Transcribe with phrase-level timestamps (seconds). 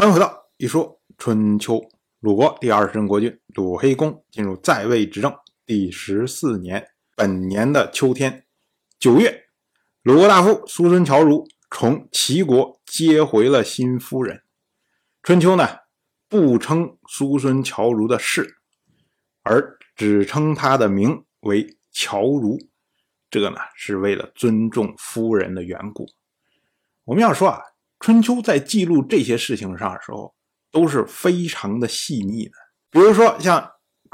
[0.00, 1.78] 欢迎回到一说春秋。
[2.20, 5.30] 鲁国第二十任国君鲁黑公进入在位执政
[5.66, 8.46] 第十四年，本年的秋天
[8.98, 9.44] 九月，
[10.02, 14.42] 鲁国大夫苏孙侨如从齐国接回了新夫人。
[15.22, 15.68] 春秋呢
[16.30, 18.56] 不称苏孙侨如的氏，
[19.42, 22.56] 而只称他的名为侨如。
[23.28, 26.06] 这个呢是为了尊重夫人的缘故。
[27.04, 27.60] 我们要说啊，
[28.00, 30.34] 春秋在记录这些事情上的时候。
[30.72, 32.52] 都是非常的细腻的，
[32.92, 33.60] 比如说像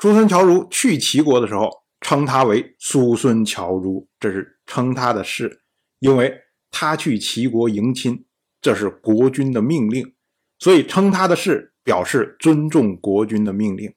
[0.00, 1.68] 苏孙侨如去齐国的时候，
[2.00, 5.60] 称他为苏孙侨如，这是称他的氏，
[5.98, 6.34] 因为
[6.70, 8.24] 他去齐国迎亲，
[8.62, 10.14] 这是国君的命令，
[10.58, 13.92] 所以称他的氏表示尊重国君的命令。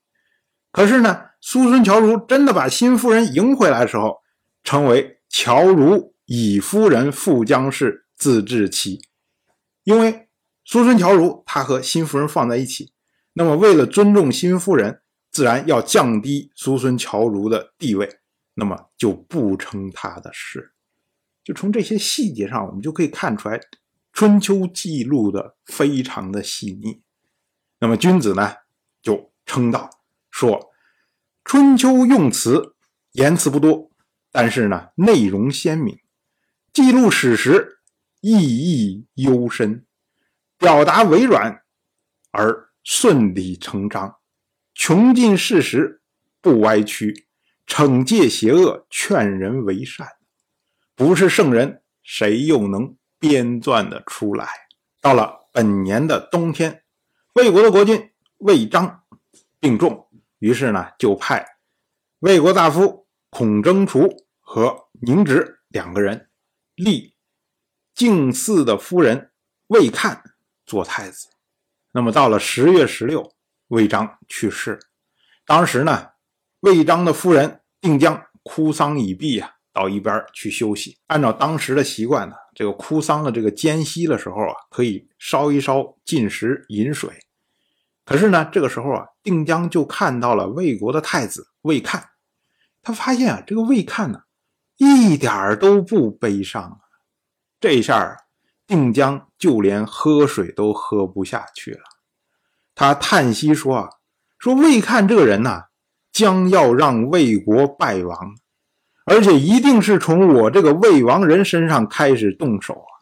[0.74, 4.18] 可是呢，苏孙侨如真的把新夫人迎回来的时候，
[4.66, 9.00] 称为侨如以夫人复江氏自治齐，
[9.90, 10.28] 因为。
[10.66, 12.94] 苏孙侨如，他和新夫人放在一起，
[13.34, 18.20] 那么为了尊重新夫人，自然要降低苏孙侨如的地位，
[18.54, 20.74] 那么就不称他的氏。
[21.44, 23.60] 就从这些细节上，我们就可以看出来，
[24.14, 27.02] 春秋记录的非常的细腻。
[27.80, 28.54] 那么君子呢，
[29.02, 29.90] 就称道
[30.30, 30.70] 说，
[31.44, 32.76] 春秋用词
[33.14, 33.90] 言辞不多，
[34.32, 35.98] 但是呢，内容鲜明，
[36.72, 37.79] 记录史实，
[38.20, 39.86] 意义幽深。
[40.58, 41.62] 表达委婉
[42.32, 44.18] 而顺理成章，
[44.74, 46.02] 穷尽事实
[46.42, 47.28] 不歪曲，
[47.66, 50.08] 惩戒邪恶，劝人为善。
[50.96, 54.48] 不是圣人，谁又能编撰的出来？
[55.00, 56.84] 到了本年的冬天，
[57.36, 59.04] 魏国的国君魏章
[59.62, 61.46] 病重，于是呢，就派
[62.20, 64.10] 魏国大夫孔征除
[64.42, 66.30] 和宁直两个人
[66.76, 67.16] 立
[68.00, 69.32] 敬嗣的夫人
[69.68, 70.24] 魏看。
[70.66, 71.28] 做太子，
[71.92, 73.34] 那么到了十月十六，
[73.70, 74.80] 魏章去世。
[75.46, 76.12] 当时呢，
[76.60, 81.00] 魏章的夫人定江哭丧已毕啊，到一边去休息。
[81.08, 87.10] 按照当时的习惯呢，这个哭丧的这个间隙的时候啊，可以烧一烧进食饮水。
[88.06, 92.10] 可是呢，这个时候啊，定江就看到了魏国的太子魏看，
[92.84, 94.22] 他发现啊，这个魏看呢，
[94.78, 96.78] 一点都不悲伤啊。
[97.60, 98.18] 这一下啊。
[98.68, 101.82] 定江就连喝水都喝不下去了，
[102.76, 103.90] 他叹息说：“啊，
[104.38, 105.64] 说魏看这个人呐，
[106.12, 108.36] 将要让魏国败亡，
[109.06, 112.94] 而且一定是从我这个魏王人身上开始动手啊！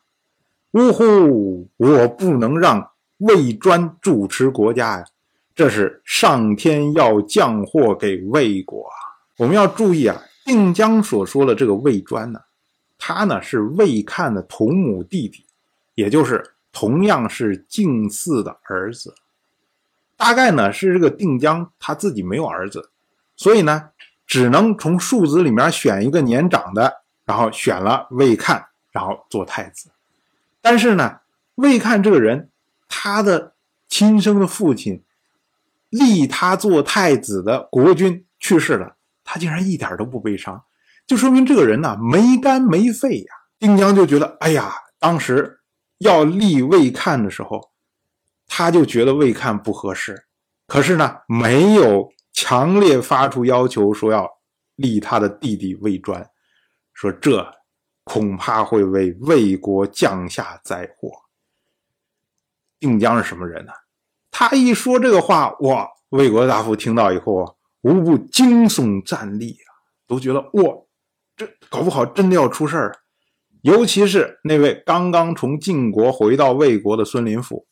[0.72, 5.06] 呜呼，我不能让魏专主持国家呀，
[5.54, 8.96] 这是上天要降祸给魏国啊！
[9.40, 12.40] 我们要注意啊，定江所说的这个魏专呢，
[12.98, 15.44] 他呢是魏看的同母弟弟。”
[15.96, 19.16] 也就是同样是敬嗣的儿子，
[20.16, 22.92] 大概呢是这个定江他自己没有儿子，
[23.36, 23.90] 所以呢
[24.28, 29.90] 只能从庶子里面选一个年长的，然后选了魏看，然后做太子。
[30.62, 31.22] 但是呢，
[31.56, 32.52] 魏看这个人，
[32.88, 33.54] 他的
[33.88, 35.02] 亲生的父亲
[35.90, 40.64] 立他做太子的国君去世了，他竟然一点都不悲伤，
[41.08, 43.34] 就说明这个人呢没肝没肺呀。
[43.58, 45.56] 定江就觉得，哎呀，当时。
[46.00, 47.72] 要立魏看的时候，
[48.46, 50.28] 他就觉得魏看不合适，
[50.68, 54.30] 可是呢，没有强烈发出要求说要
[54.76, 56.24] 立他的弟弟魏专，
[56.94, 57.44] 说这
[58.04, 61.10] 恐怕会为魏国降下灾祸。
[62.80, 63.74] 定江是什么人呢？
[64.30, 67.52] 他一说这个话，哇，魏国大夫听到以后啊，
[67.82, 69.74] 无不惊悚站立啊，
[70.06, 70.76] 都觉得哇，
[71.38, 72.98] 这搞不好真的要出事儿。
[73.62, 77.68] 尤其是那位刚刚从晋国回到魏国的孙林甫，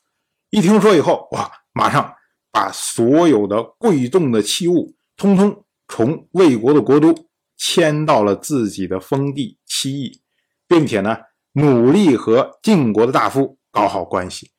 [0.49, 2.13] 一听说以后，哇，马上
[2.51, 7.13] 把所有的贵重的器物，通通从魏国的国都
[7.57, 10.21] 迁到了自己的封地七邑，
[10.67, 11.17] 并且呢，
[11.53, 14.51] 努力和晋国的大夫搞好关系，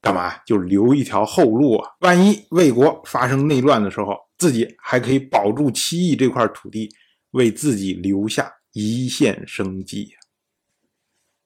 [0.00, 0.34] 干嘛？
[0.46, 1.90] 就留一条后路啊！
[2.00, 6.88] 万一魏国发生内乱的时候，自己还可以保住七邑这块土地，
[7.34, 10.18] 为自己留下一线生机呀！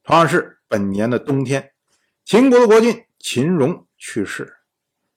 [0.03, 1.71] 同样是本年的冬天，
[2.23, 4.57] 秦国的国君秦荣去世。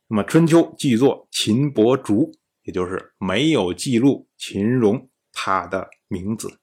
[0.08, 2.32] 那么春秋记作秦伯竹，
[2.62, 6.58] 也就是没有记录秦荣他的名字。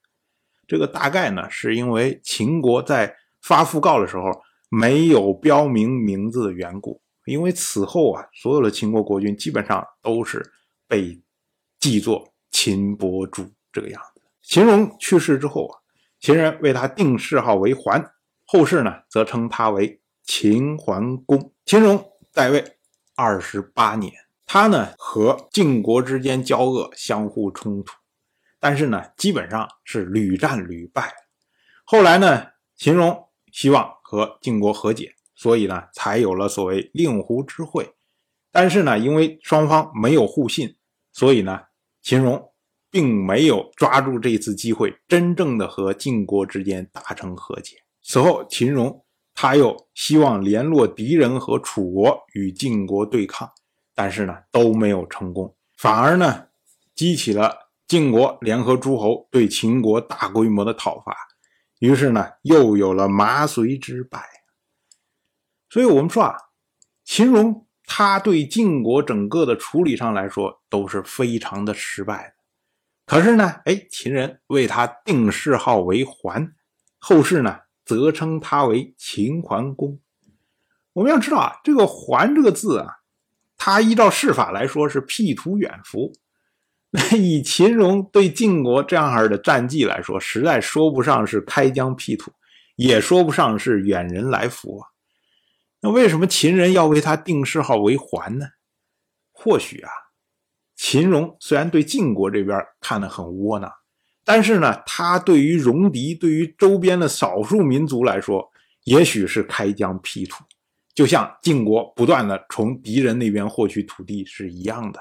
[0.68, 4.24] 这个大概呢，是因为秦国在发讣告的时候
[4.70, 7.00] 没有标明名字的缘故。
[7.26, 10.44] 因为此后啊，所有的秦国国君基本上都是
[10.88, 11.22] 被
[11.80, 14.22] 记作秦伯竹这个样子。
[14.42, 15.80] 秦荣去世之后啊，
[16.20, 18.12] 秦人为他定谥号为桓。
[18.46, 21.54] 后世呢，则称他为秦桓公。
[21.66, 22.78] 秦荣在位
[23.16, 24.12] 二十八年。
[24.52, 27.94] 他呢和晋国之间交恶，相互冲突，
[28.60, 31.14] 但是呢基本上是屡战屡败。
[31.84, 37.94] 后来呢，秦荣希望和晋国和解，所以呢才有了所谓令狐之会。
[38.52, 40.76] 但是呢，因为双方没有互信，
[41.12, 41.62] 所以呢
[42.02, 42.49] 秦荣
[42.92, 47.78] 并没有抓住这次机会，真正的和晋国之间达成和解。
[48.04, 53.50] 此后，秦荣他又希望联络敌人和楚国与晋国对抗。
[53.96, 56.46] 但是呢都没有成功，反而呢
[56.96, 57.54] 激起了
[57.86, 61.14] 晋国联合诸侯对秦国大规模的讨伐，
[61.80, 64.24] 于是呢又有了麻遂之败。
[65.70, 66.38] 所以我们说啊，
[67.04, 72.39] 秦荣他对晋国整个的处理上来说都是非常的失败的。
[73.10, 76.54] 可是呢，哎，秦人为他定谥号为桓，
[77.00, 80.00] 后世呢则称他为秦桓公。
[80.94, 82.98] 我们要知道啊，这个“桓”这个字啊。
[83.58, 86.14] 他依照世法来说是辟土远服，
[86.92, 92.32] 那以秦荣对晋国这样的战绩来说，实在说不上是开疆辟土，
[92.76, 94.88] 也说不上是远人来福啊。
[95.82, 98.46] 那为什么秦人要为他定谥号为桓呢？
[99.32, 99.90] 或许啊，
[100.82, 103.70] 秦荣虽然对晋国这边看得很窝囊，
[104.24, 108.50] 但是呢，他对于戎狄、对于周边的少数民族来说，
[108.86, 110.42] 也许是开疆辟土。
[110.96, 115.00] 就像晋国不断的从敌人那边获取土地是一样的，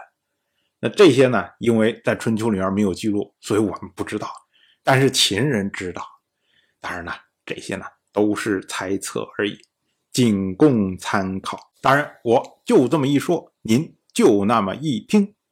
[0.80, 1.44] 那这些呢？
[1.60, 4.28] 因为在春秋里面没有记录，所以我们不知道。
[4.82, 6.02] 但是秦人知道。
[6.80, 7.12] 当然呢，
[7.46, 9.56] 这些呢都是猜测而已，
[10.12, 11.70] 仅供参考。
[11.80, 15.36] 当然，我就这么一说，您就那么一听。